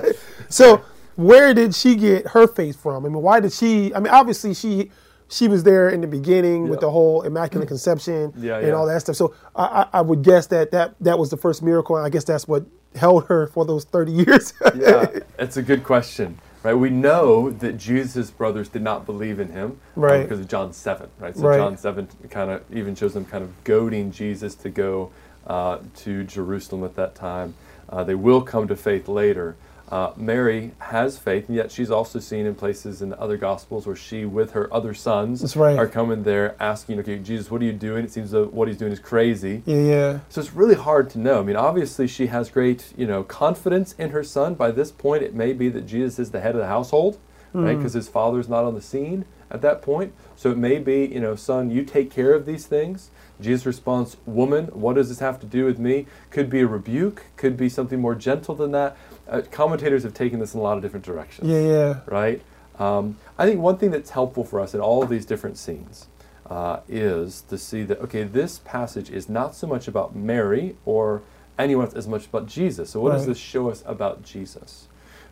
[0.48, 0.82] so,
[1.16, 3.04] where did she get her faith from?
[3.04, 3.94] I mean, why did she?
[3.94, 4.90] I mean, obviously she
[5.28, 8.72] she was there in the beginning with the whole immaculate conception Yeah, and yeah.
[8.72, 9.14] all that stuff.
[9.16, 12.08] So I, I, I would guess that, that that was the first miracle, and I
[12.08, 12.64] guess that's what
[12.96, 14.52] held her for those thirty years.
[14.74, 15.06] yeah,
[15.38, 16.74] it's a good question, right?
[16.74, 20.22] We know that Jesus' brothers did not believe in him uh, Right.
[20.22, 21.36] because of John 7, right?
[21.36, 21.58] So Right.
[21.58, 25.12] John 7 kind of even shows them kind of goading Jesus to go
[25.46, 27.54] uh, to Jerusalem at that time.
[27.88, 29.54] Uh, they will come to faith later.
[29.90, 33.86] Uh, Mary has faith, and yet she's also seen in places in the other Gospels
[33.86, 35.76] where she, with her other sons, right.
[35.76, 38.04] are coming there asking, okay, Jesus, what are you doing?
[38.04, 39.62] It seems that what he's doing is crazy.
[39.66, 41.40] yeah, yeah, So it's really hard to know.
[41.40, 44.54] I mean, obviously she has great, you know, confidence in her son.
[44.54, 47.18] By this point, it may be that Jesus is the head of the household,
[47.52, 47.76] right?
[47.76, 50.12] Because his father's not on the scene at that point.
[50.36, 53.10] So it may be, you know, son, you take care of these things.
[53.40, 56.06] Jesus responds, woman, what does this have to do with me?
[56.30, 58.96] Could be a rebuke, could be something more gentle than that.
[59.30, 62.00] Uh, commentators have taken this in a lot of different directions yeah, yeah.
[62.06, 62.42] right?
[62.80, 66.08] Um, I think one thing that's helpful for us in all of these different scenes
[66.46, 71.22] uh, is to see that, okay, this passage is not so much about Mary or
[71.58, 72.90] anyone else as much about Jesus.
[72.90, 74.88] So, what does this show us about Jesus?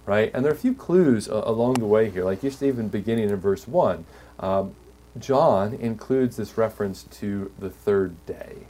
[0.06, 0.30] Right?
[0.32, 2.24] And there are a few clues uh, along the way here.
[2.24, 4.04] Like, just even beginning in verse 1,
[4.38, 4.74] um,
[5.18, 8.66] John includes this reference to the third day.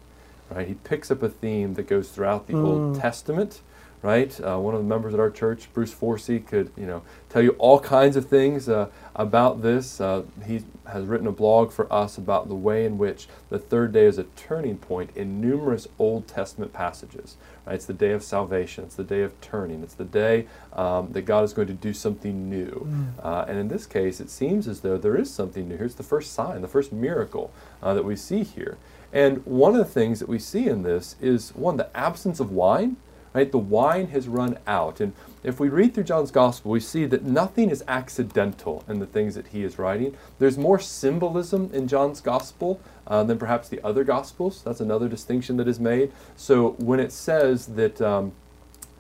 [0.51, 0.67] Right?
[0.69, 3.01] He picks up a theme that goes throughout the Old Mm.
[3.01, 3.61] Testament
[4.03, 4.39] right?
[4.41, 7.51] Uh, one of the members at our church, Bruce Forsey, could you know tell you
[7.59, 10.01] all kinds of things uh, about this.
[10.01, 13.93] Uh, he has written a blog for us about the way in which the third
[13.93, 17.37] day is a turning point in numerous Old Testament passages.
[17.67, 17.75] Right?
[17.75, 18.85] It's the day of salvation.
[18.85, 19.83] It's the day of turning.
[19.83, 22.89] It's the day um, that God is going to do something new.
[23.23, 25.77] Uh, and in this case, it seems as though there is something new.
[25.77, 27.51] Here's the first sign, the first miracle
[27.83, 28.79] uh, that we see here.
[29.13, 32.51] And one of the things that we see in this is one, the absence of
[32.53, 32.97] wine
[33.35, 33.51] right?
[33.51, 35.01] The wine has run out.
[35.01, 35.13] And
[35.43, 39.35] if we read through John's gospel, we see that nothing is accidental in the things
[39.35, 40.17] that he is writing.
[40.39, 44.63] There's more symbolism in John's gospel uh, than perhaps the other gospels.
[44.63, 46.13] That's another distinction that is made.
[46.37, 48.33] So when it says that um,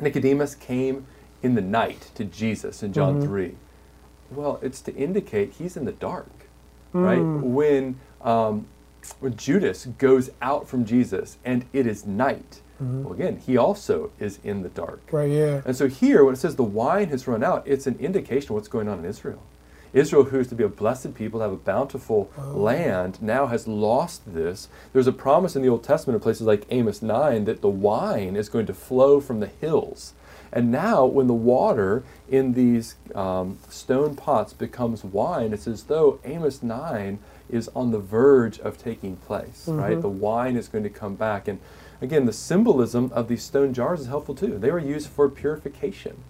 [0.00, 1.06] Nicodemus came
[1.42, 3.54] in the night to Jesus in John 3,
[4.30, 6.30] well, it's to indicate he's in the dark,
[6.92, 7.18] right?
[7.42, 8.66] When, um,
[9.20, 14.38] when Judas goes out from Jesus and it is night, well, again, he also is
[14.44, 15.00] in the dark.
[15.10, 15.62] Right, yeah.
[15.64, 18.54] And so here, when it says the wine has run out, it's an indication of
[18.54, 19.42] what's going on in Israel.
[19.92, 23.66] Israel, who is to be a blessed people, to have a bountiful land, now has
[23.66, 24.68] lost this.
[24.92, 28.36] There's a promise in the Old Testament in places like Amos 9 that the wine
[28.36, 30.12] is going to flow from the hills.
[30.52, 36.20] And now, when the water in these um, stone pots becomes wine, it's as though
[36.24, 37.18] Amos 9
[37.50, 39.92] is on the verge of taking place, right?
[39.92, 40.00] Mm-hmm.
[40.00, 41.48] The wine is going to come back.
[41.48, 41.60] And
[42.00, 44.58] again, the symbolism of these stone jars is helpful too.
[44.58, 46.24] They were used for purification,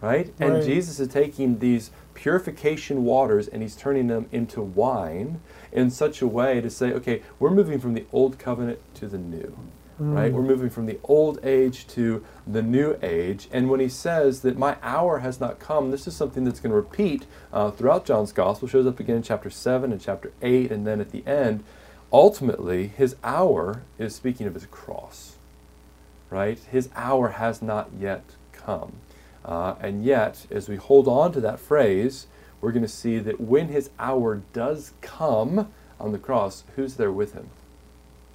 [0.00, 0.32] right?
[0.38, 0.64] And Right.
[0.64, 5.40] Jesus is taking these purification waters and he's turning them into wine
[5.72, 9.18] in such a way to say, okay, we're moving from the old covenant to the
[9.18, 9.56] new.
[10.00, 10.32] Right?
[10.32, 13.48] We're moving from the old age to the new age.
[13.52, 16.70] And when he says that my hour has not come, this is something that's going
[16.70, 18.66] to repeat uh, throughout John's gospel.
[18.66, 21.64] shows up again in chapter 7 and chapter 8, and then at the end.
[22.12, 25.36] Ultimately, his hour is speaking of his cross
[26.30, 26.58] right?
[26.70, 28.94] His hour has not yet come.
[29.44, 32.26] Uh, and yet, as we hold on to that phrase,
[32.60, 37.12] we're going to see that when his hour does come on the cross, who's there
[37.12, 37.50] with him?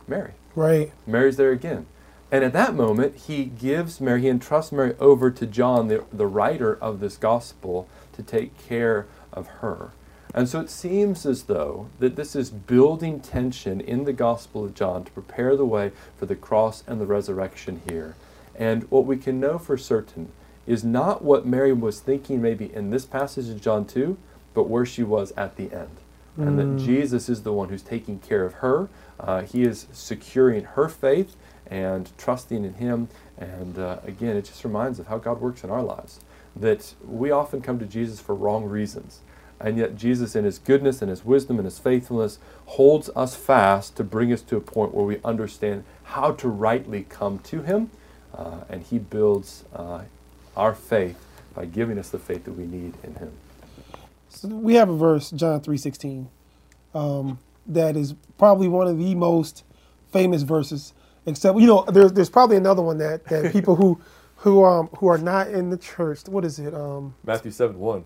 [0.07, 0.31] Mary.
[0.55, 0.91] Right.
[1.05, 1.85] Mary's there again.
[2.31, 6.27] And at that moment, he gives Mary, he entrusts Mary over to John, the, the
[6.27, 9.91] writer of this gospel, to take care of her.
[10.33, 14.73] And so it seems as though that this is building tension in the Gospel of
[14.73, 18.15] John to prepare the way for the cross and the resurrection here.
[18.53, 20.33] And what we can know for certain
[20.67, 24.17] is not what Mary was thinking maybe in this passage of John 2,
[24.53, 25.97] but where she was at the end.
[26.37, 28.89] And that Jesus is the one who's taking care of her.
[29.19, 31.35] Uh, he is securing her faith
[31.67, 33.09] and trusting in Him.
[33.37, 36.19] And uh, again, it just reminds of how God works in our lives.
[36.55, 39.19] That we often come to Jesus for wrong reasons.
[39.59, 43.95] And yet, Jesus, in His goodness and His wisdom and His faithfulness, holds us fast
[43.97, 47.89] to bring us to a point where we understand how to rightly come to Him.
[48.33, 50.01] Uh, and He builds uh,
[50.57, 53.31] our faith by giving us the faith that we need in Him.
[54.43, 56.29] We have a verse, John three sixteen,
[56.93, 59.63] um, that is probably one of the most
[60.11, 60.93] famous verses.
[61.25, 63.99] Except you know, there's there's probably another one that, that people who
[64.37, 66.21] who um who are not in the church.
[66.27, 66.73] What is it?
[66.73, 68.05] Um, Matthew 7 1.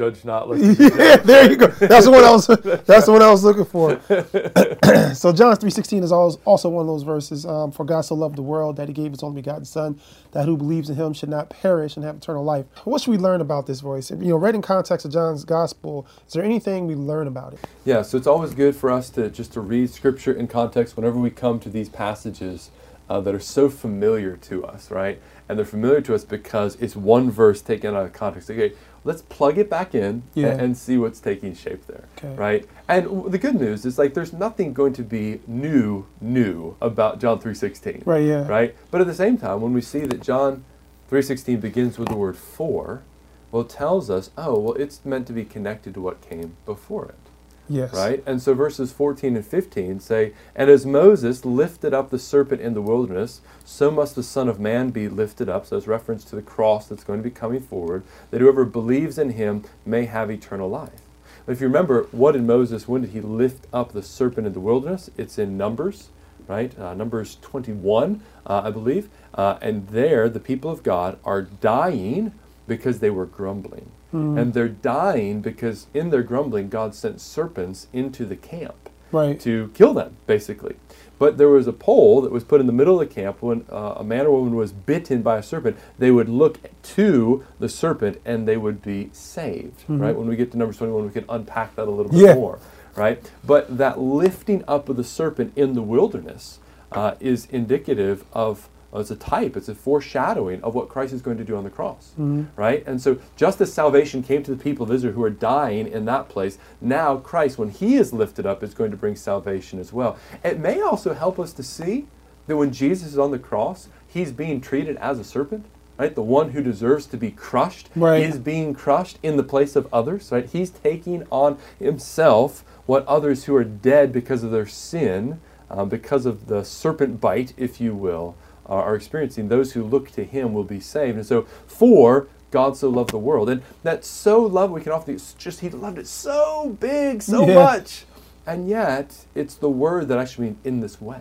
[0.00, 1.66] Judge not lest yeah, there you go.
[1.66, 2.46] That's the one I was.
[2.86, 4.00] That's the one I was looking for.
[5.14, 7.44] so John three sixteen is al- also one of those verses.
[7.44, 10.00] Um, for God so loved the world that He gave His only begotten Son,
[10.32, 12.64] that who believes in Him should not perish and have eternal life.
[12.84, 14.10] What should we learn about this voice?
[14.10, 17.60] You know, read in context of John's Gospel, is there anything we learn about it?
[17.84, 21.18] Yeah, so it's always good for us to just to read Scripture in context whenever
[21.18, 22.70] we come to these passages
[23.10, 25.20] uh, that are so familiar to us, right?
[25.48, 28.48] And they're familiar to us because it's one verse taken out of context.
[28.48, 28.72] Okay,
[29.04, 30.48] let's plug it back in Yeah.
[30.48, 32.34] and, and see what's taking shape there, Okay.
[32.36, 32.66] right?
[32.88, 37.18] And w- the good news is like there's nothing going to be new, new about
[37.20, 38.24] John three sixteen, Right.
[38.24, 38.46] Yeah.
[38.46, 38.74] right?
[38.90, 40.64] But at the same time, when we see that John
[41.10, 43.02] 3:16 begins with the word "for,"
[43.50, 47.06] well, it tells us, oh, well, it's meant to be connected to what came before
[47.06, 47.29] it,
[47.70, 47.94] Yes.
[47.94, 48.22] right?
[48.26, 52.74] And so verses 14 and 15 say, "And as Moses lifted up the serpent in
[52.74, 56.36] the wilderness, so must the Son of Man be lifted up." So it's reference to
[56.36, 60.30] the cross that's going to be coming forward, that whoever believes in him may have
[60.30, 61.02] eternal life.
[61.46, 62.88] But if you remember, what did Moses?
[62.88, 65.08] When did he lift up the serpent in the wilderness?
[65.16, 66.08] It's in Numbers
[66.50, 66.76] right?
[66.78, 69.08] Uh, Numbers 21, uh, I believe.
[69.32, 72.32] Uh, and there, the people of God are dying
[72.70, 73.90] because they were grumbling.
[74.12, 79.38] And they're dying because in their grumbling, God sent serpents into the camp Right.
[79.40, 80.74] to kill them, basically.
[81.18, 83.64] But there was a pole that was put in the middle of the camp when
[83.70, 85.76] uh, a man or woman was bitten by a serpent.
[85.98, 86.58] They would look
[86.96, 90.16] to the serpent and they would be saved, right?
[90.16, 92.34] When we get to Numbers 21, we can unpack that a little bit Yeah.
[92.34, 92.58] more,
[92.96, 93.20] right?
[93.44, 96.58] But that lifting up of the serpent in the wilderness
[96.92, 101.38] uh, is indicative of, it's a type, it's a foreshadowing of what Christ is going
[101.38, 102.10] to do on the cross,
[102.56, 102.82] right?
[102.86, 106.06] And so, just as salvation came to the people of Israel who are dying in
[106.06, 109.92] that place, now Christ, when he is lifted up, is going to bring salvation as
[109.92, 110.16] well.
[110.42, 112.06] It may also help us to see
[112.48, 115.66] that when Jesus is on the cross, he's being treated as a serpent.
[115.98, 118.22] Right, the one who deserves to be crushed Right.
[118.22, 120.32] is being crushed in the place of others.
[120.32, 125.88] Right, he's taking on himself what others who are dead because of their sin, um,
[125.90, 128.34] because of the serpent bite, if you will,
[128.78, 129.48] are experiencing.
[129.48, 131.16] Those who look to him will be saved.
[131.16, 135.14] And so, for God so loved the world, and that so love we can often
[135.14, 137.54] it's just he loved it so big, so Yeah.
[137.54, 138.04] much,
[138.46, 141.20] and yet it's the word that actually means in this way.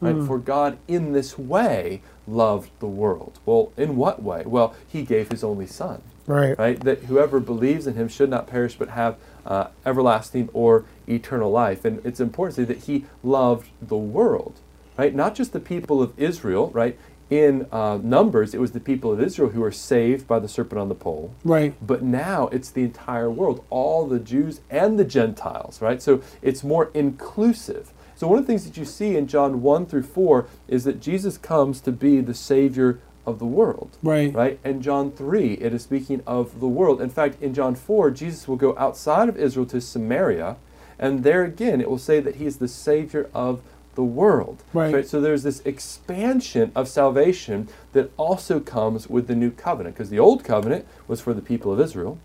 [0.00, 0.14] Right?
[0.14, 0.26] Hmm.
[0.26, 3.38] For God in this way loved the world.
[3.46, 4.42] Well, in what way?
[4.46, 6.58] Well, he gave his only son Right.
[6.58, 6.80] right?
[6.80, 9.16] That whoever believes in him should not perish but have
[9.46, 11.84] uh, everlasting or eternal life.
[11.84, 14.54] And it's important to say that he loved the world,
[14.96, 15.14] right?
[15.14, 16.98] Not just the people of Israel, right?
[17.30, 20.80] In uh, Numbers, it was the people of Israel who were saved by the serpent
[20.80, 21.34] on the pole.
[21.42, 21.74] Right.
[21.84, 26.02] But now it's the entire world, all the Jews and the Gentiles, right?
[26.02, 27.92] So it's more inclusive.
[28.14, 31.00] So one of the things that you see in John 1 through 4 is that
[31.00, 34.32] Jesus comes to be the Savior of the world Right.
[34.34, 34.60] right?
[34.62, 37.00] And John 3, it is speaking of the world.
[37.00, 40.56] In fact, in John 4, Jesus will go outside of Israel to Samaria,
[40.98, 43.62] and there again it will say that he is the Savior of
[43.94, 44.62] the world.
[44.72, 45.06] Right.
[45.06, 50.18] So there's this expansion of salvation that also comes with the new covenant, because the
[50.18, 52.18] old covenant was for the people of Israel.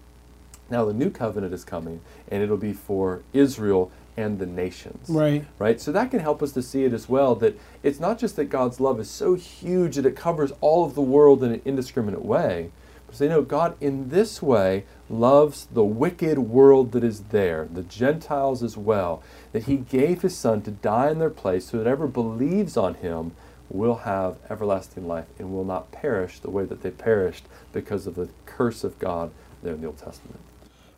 [0.70, 5.46] Now the new covenant is coming, and it'll be for Israel and the nations Right.
[5.60, 5.80] right?
[5.80, 8.46] So that can help us to see it as well that it's not just that
[8.46, 12.26] God's love is so huge that it covers all of the world in an indiscriminate
[12.26, 12.72] way,
[13.08, 17.82] but say, no, God in this way loves the wicked world that is there, the
[17.82, 21.84] Gentiles as well, that He gave His Son to die in their place so that
[21.84, 23.32] whoever believes on Him
[23.70, 28.16] will have everlasting life and will not perish the way that they perished because of
[28.16, 29.32] the curse of God
[29.62, 30.40] there in the Old Testament.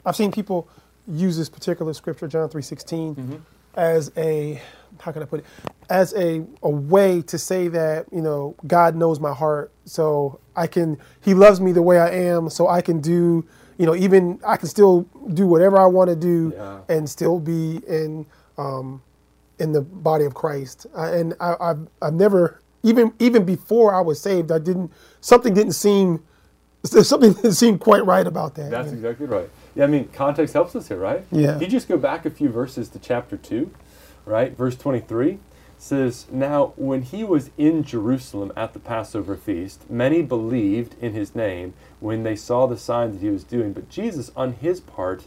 [0.06, 0.68] I've seen people
[1.08, 3.36] use this particular scripture, John three mm-hmm.
[3.76, 4.62] as a
[5.00, 5.46] how can I put it?
[5.90, 9.72] As a, a way to say that, you know, God knows my heart.
[9.86, 13.46] So I can he loves me the way I am, so I can do,
[13.78, 16.80] you know, even I can still do whatever I want to do Yeah.
[16.90, 18.26] and still be in
[18.62, 19.02] um
[19.60, 20.88] in the body of Christ.
[20.96, 25.54] I, and I, I've I've never even even before I was saved, I didn't something
[25.54, 26.24] didn't seem
[26.84, 28.72] something didn't seem quite right about that.
[28.72, 29.50] That's exactly right.
[29.76, 31.24] Yeah, I mean, context helps us here, right?
[31.32, 31.56] Yeah.
[31.56, 33.72] If you just go back a few verses to chapter 2,
[34.26, 34.56] right?
[34.58, 35.40] Verse 23
[35.78, 41.36] says, Now, when he was in Jerusalem at the Passover feast, many believed in his
[41.36, 43.74] name when they saw the signs that he was doing.
[43.74, 45.26] But Jesus, on his part,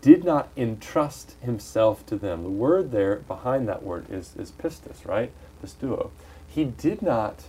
[0.00, 2.42] did not entrust himself to them.
[2.42, 5.30] The word there behind that word is, is pistis, right?
[5.62, 6.10] Pisteuo.
[6.48, 7.44] He did not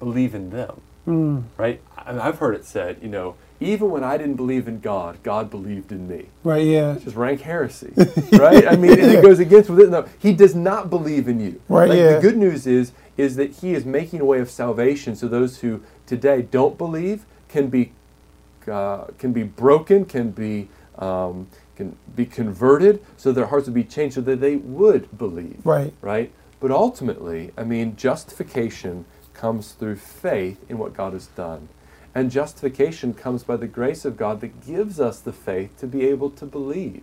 [0.00, 1.80] believe in them Mm, right?
[2.06, 5.50] And I've heard it said, you know, even when I didn't believe in God, God
[5.50, 6.26] believed in me.
[6.44, 6.92] right, yeah.
[6.94, 7.92] It's just rank heresy,
[8.32, 8.66] right?
[8.66, 9.90] I mean, it goes against with it.
[9.90, 11.60] No, he does not believe in you.
[11.68, 12.14] Right, Like, yeah.
[12.14, 15.58] The good news is is that he is making a way of salvation, so those
[15.58, 17.92] who today don't believe can be
[18.68, 23.84] uh, can be broken, can be um, can be converted, so their hearts would be
[23.84, 25.60] changed, so that they would believe.
[25.64, 25.92] Right.
[26.00, 26.32] Right.
[26.60, 31.68] But ultimately, I mean, justification comes through faith in what God has done.
[32.14, 36.06] And justification comes by the grace of God that gives us the faith to be
[36.06, 37.02] able to believe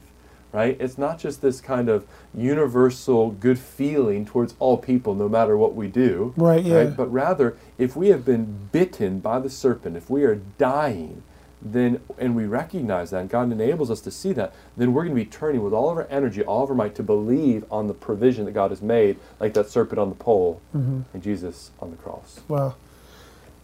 [0.51, 0.77] right?
[0.79, 5.75] It's not just this kind of universal good feeling towards all people, no matter what
[5.75, 6.63] we do, right?
[6.63, 6.75] Yeah.
[6.75, 6.97] Right?
[6.97, 11.23] But rather, if we have been bitten by the serpent, if we are dying,
[11.61, 15.15] then and we recognize that, and God enables us to see that, then we're going
[15.15, 17.87] to be turning with all of our energy, all of our might, to believe on
[17.87, 21.01] the provision that God has made, like that serpent on the pole mm-hmm.
[21.13, 22.41] and Jesus on the cross.
[22.47, 22.75] Wow.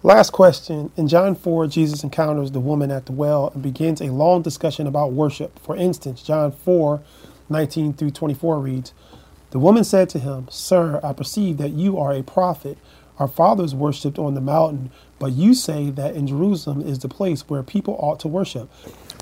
[0.04, 0.92] Last question.
[0.98, 4.86] In John 4, Jesus encounters the woman at the well and begins a long discussion
[4.86, 5.58] about worship.
[5.58, 7.02] For instance, John 4,
[7.50, 8.94] 19 through 24 reads
[9.50, 12.78] The woman said to him, Sir, I perceive that you are a prophet.
[13.20, 17.48] Our fathers worshipped on the mountain, but you say that in Jerusalem is the place
[17.50, 18.70] where people ought to worship.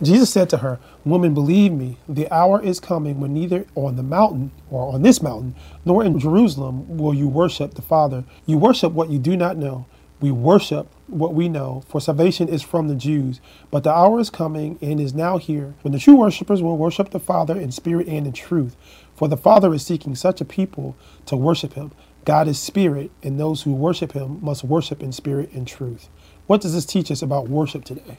[0.01, 4.03] Jesus said to her, Woman, believe me, the hour is coming when neither on the
[4.03, 8.23] mountain or on this mountain, nor in Jerusalem will you worship the Father.
[8.45, 9.85] You worship what you do not know.
[10.19, 13.41] We worship what we know, for salvation is from the Jews.
[13.71, 17.11] But the hour is coming and is now here when the true worshippers will worship
[17.11, 18.75] the Father in spirit and in truth.
[19.15, 20.95] For the Father is seeking such a people
[21.27, 21.91] to worship him.
[22.25, 26.09] God is spirit, and those who worship him must worship in spirit and truth.
[26.47, 28.17] What does this teach us about worship today?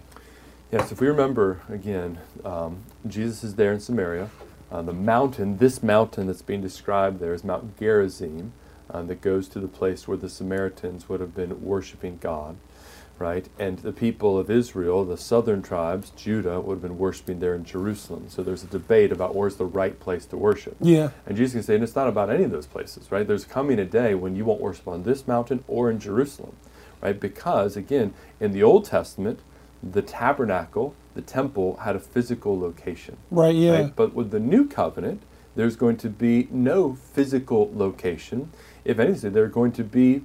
[0.70, 4.30] Yes, if we remember again, um, Jesus is there in Samaria.
[4.70, 8.52] Uh, the mountain, this mountain that's being described there is Mount Gerizim
[8.90, 12.56] uh, that goes to the place where the Samaritans would have been worshiping God,
[13.18, 13.48] right?
[13.58, 17.64] And the people of Israel, the southern tribes, Judah, would have been worshiping there in
[17.64, 18.26] Jerusalem.
[18.28, 20.76] So there's a debate about where's the right place to worship.
[20.80, 21.10] Yeah.
[21.26, 23.26] And Jesus can say, and it's not about any of those places, right?
[23.26, 26.56] There's coming a day when you won't worship on this mountain or in Jerusalem,
[27.00, 27.18] right?
[27.18, 29.40] Because, again, in the Old Testament,
[29.82, 33.16] the tabernacle, the temple, had a physical location.
[33.30, 33.82] Right, yeah.
[33.82, 33.96] Right?
[33.96, 35.22] But with the new covenant,
[35.54, 38.50] there's going to be no physical location
[38.84, 40.22] if anything, there are going to be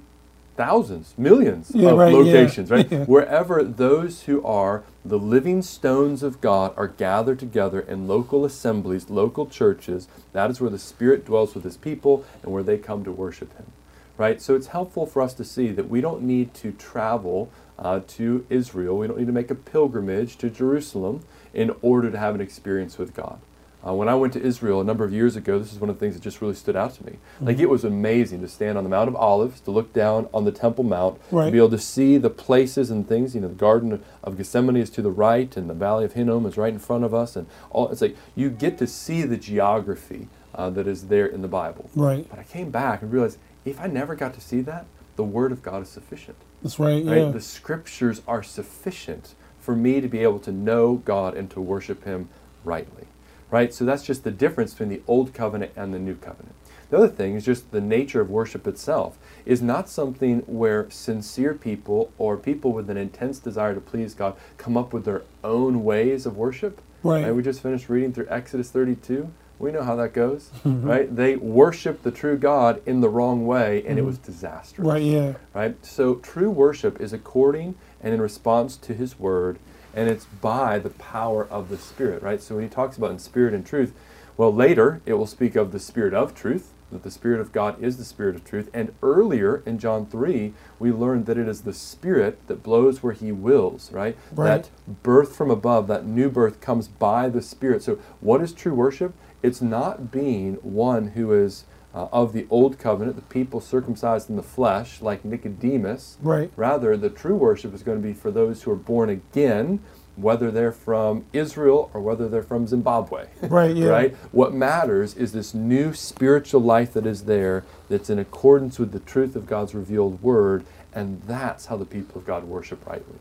[0.60, 2.76] thousands, millions yeah, of right, locations, yeah.
[2.76, 2.92] right?
[2.92, 3.04] Yeah.
[3.06, 9.08] Wherever those who are the living stones of God are gathered together in local assemblies,
[9.08, 13.04] local churches, that is where the Spirit dwells with His people and where they come
[13.04, 13.72] to worship Him,
[14.18, 14.42] right?
[14.42, 18.44] So it's helpful for us to see that we don't need to travel uh, to
[18.50, 22.42] Israel, we don't need to make a pilgrimage to Jerusalem in order to have an
[22.42, 23.40] experience with God.
[23.86, 25.96] Uh, when I went to Israel a number of years ago, this is one of
[25.96, 27.12] the things that just really stood out to me.
[27.12, 27.46] Mm-hmm.
[27.46, 30.44] Like it was amazing to stand on the Mount of Olives, to look down on
[30.44, 31.46] the Temple Mount, right.
[31.46, 33.34] to be able to see the places and things.
[33.34, 36.44] You know, the Garden of Gethsemane is to the right, and the Valley of Hinnom
[36.44, 37.88] is right in front of us, and all.
[37.88, 41.88] It's like you get to see the geography uh, that is there in the Bible.
[41.94, 42.28] Right.
[42.28, 44.84] But I came back and realized if I never got to see that,
[45.16, 46.36] the Word of God is sufficient.
[46.62, 47.04] That's right.
[47.04, 47.18] right?
[47.18, 47.30] Yeah.
[47.30, 52.04] The Scriptures are sufficient for me to be able to know God and to worship
[52.04, 52.28] Him
[52.62, 53.06] rightly
[53.50, 53.72] right?
[53.72, 56.54] So that's just the difference between the old covenant and the new covenant.
[56.90, 61.54] The other thing is just the nature of worship itself is not something where sincere
[61.54, 65.84] people or people with an intense desire to please God come up with their own
[65.84, 66.82] ways of worship.
[67.02, 67.24] Right.
[67.24, 67.34] right?
[67.34, 69.30] We just finished reading through Exodus 32.
[69.60, 70.86] We know how that goes, mm-hmm.
[70.86, 71.14] right?
[71.14, 73.98] They worshiped the true God in the wrong way and mm-hmm.
[73.98, 74.86] it was disastrous.
[74.86, 75.34] Right, yeah.
[75.54, 75.76] Right?
[75.84, 79.58] So true worship is according and in response to his word
[79.94, 82.42] and it's by the power of the Spirit, right?
[82.42, 83.92] So when he talks about in spirit and truth,
[84.36, 87.82] well, later it will speak of the Spirit of truth, that the Spirit of God
[87.82, 88.70] is the Spirit of truth.
[88.72, 93.12] And earlier in John 3, we learned that it is the Spirit that blows where
[93.12, 94.16] He wills, right?
[94.32, 94.62] right?
[94.62, 97.82] That birth from above, that new birth comes by the Spirit.
[97.82, 99.14] So, what is true worship?
[99.42, 101.64] It's not being one who is
[101.94, 106.18] uh, of the old covenant, the people circumcised in the flesh, like Nicodemus.
[106.22, 106.50] Right.
[106.56, 109.80] Rather, the true worship is going to be for those who are born again,
[110.16, 113.26] whether they're from Israel or whether they're from Zimbabwe.
[113.42, 113.88] Right, yeah.
[113.88, 114.16] right?
[114.32, 119.00] What matters is this new spiritual life that is there that's in accordance with the
[119.00, 123.18] truth of God's revealed word, and that's how the people of God worship rightly.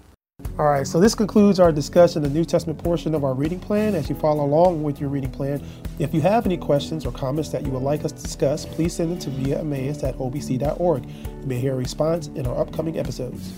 [0.59, 3.61] All right, so this concludes our discussion of the New Testament portion of our reading
[3.61, 3.95] plan.
[3.95, 5.63] As you follow along with your reading plan,
[5.99, 8.93] if you have any questions or comments that you would like us to discuss, please
[8.93, 11.05] send them to via Emmaus at obc.org.
[11.05, 13.53] You may hear a response in our upcoming episodes.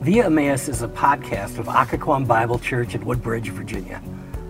[0.00, 4.00] Via Emmaus is a podcast of Occoquan Bible Church in Woodbridge, Virginia.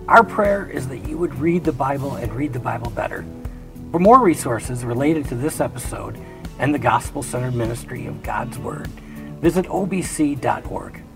[0.07, 3.25] Our prayer is that you would read the Bible and read the Bible better.
[3.91, 6.17] For more resources related to this episode
[6.59, 8.89] and the gospel centered ministry of God's Word,
[9.41, 11.08] visit obc.org.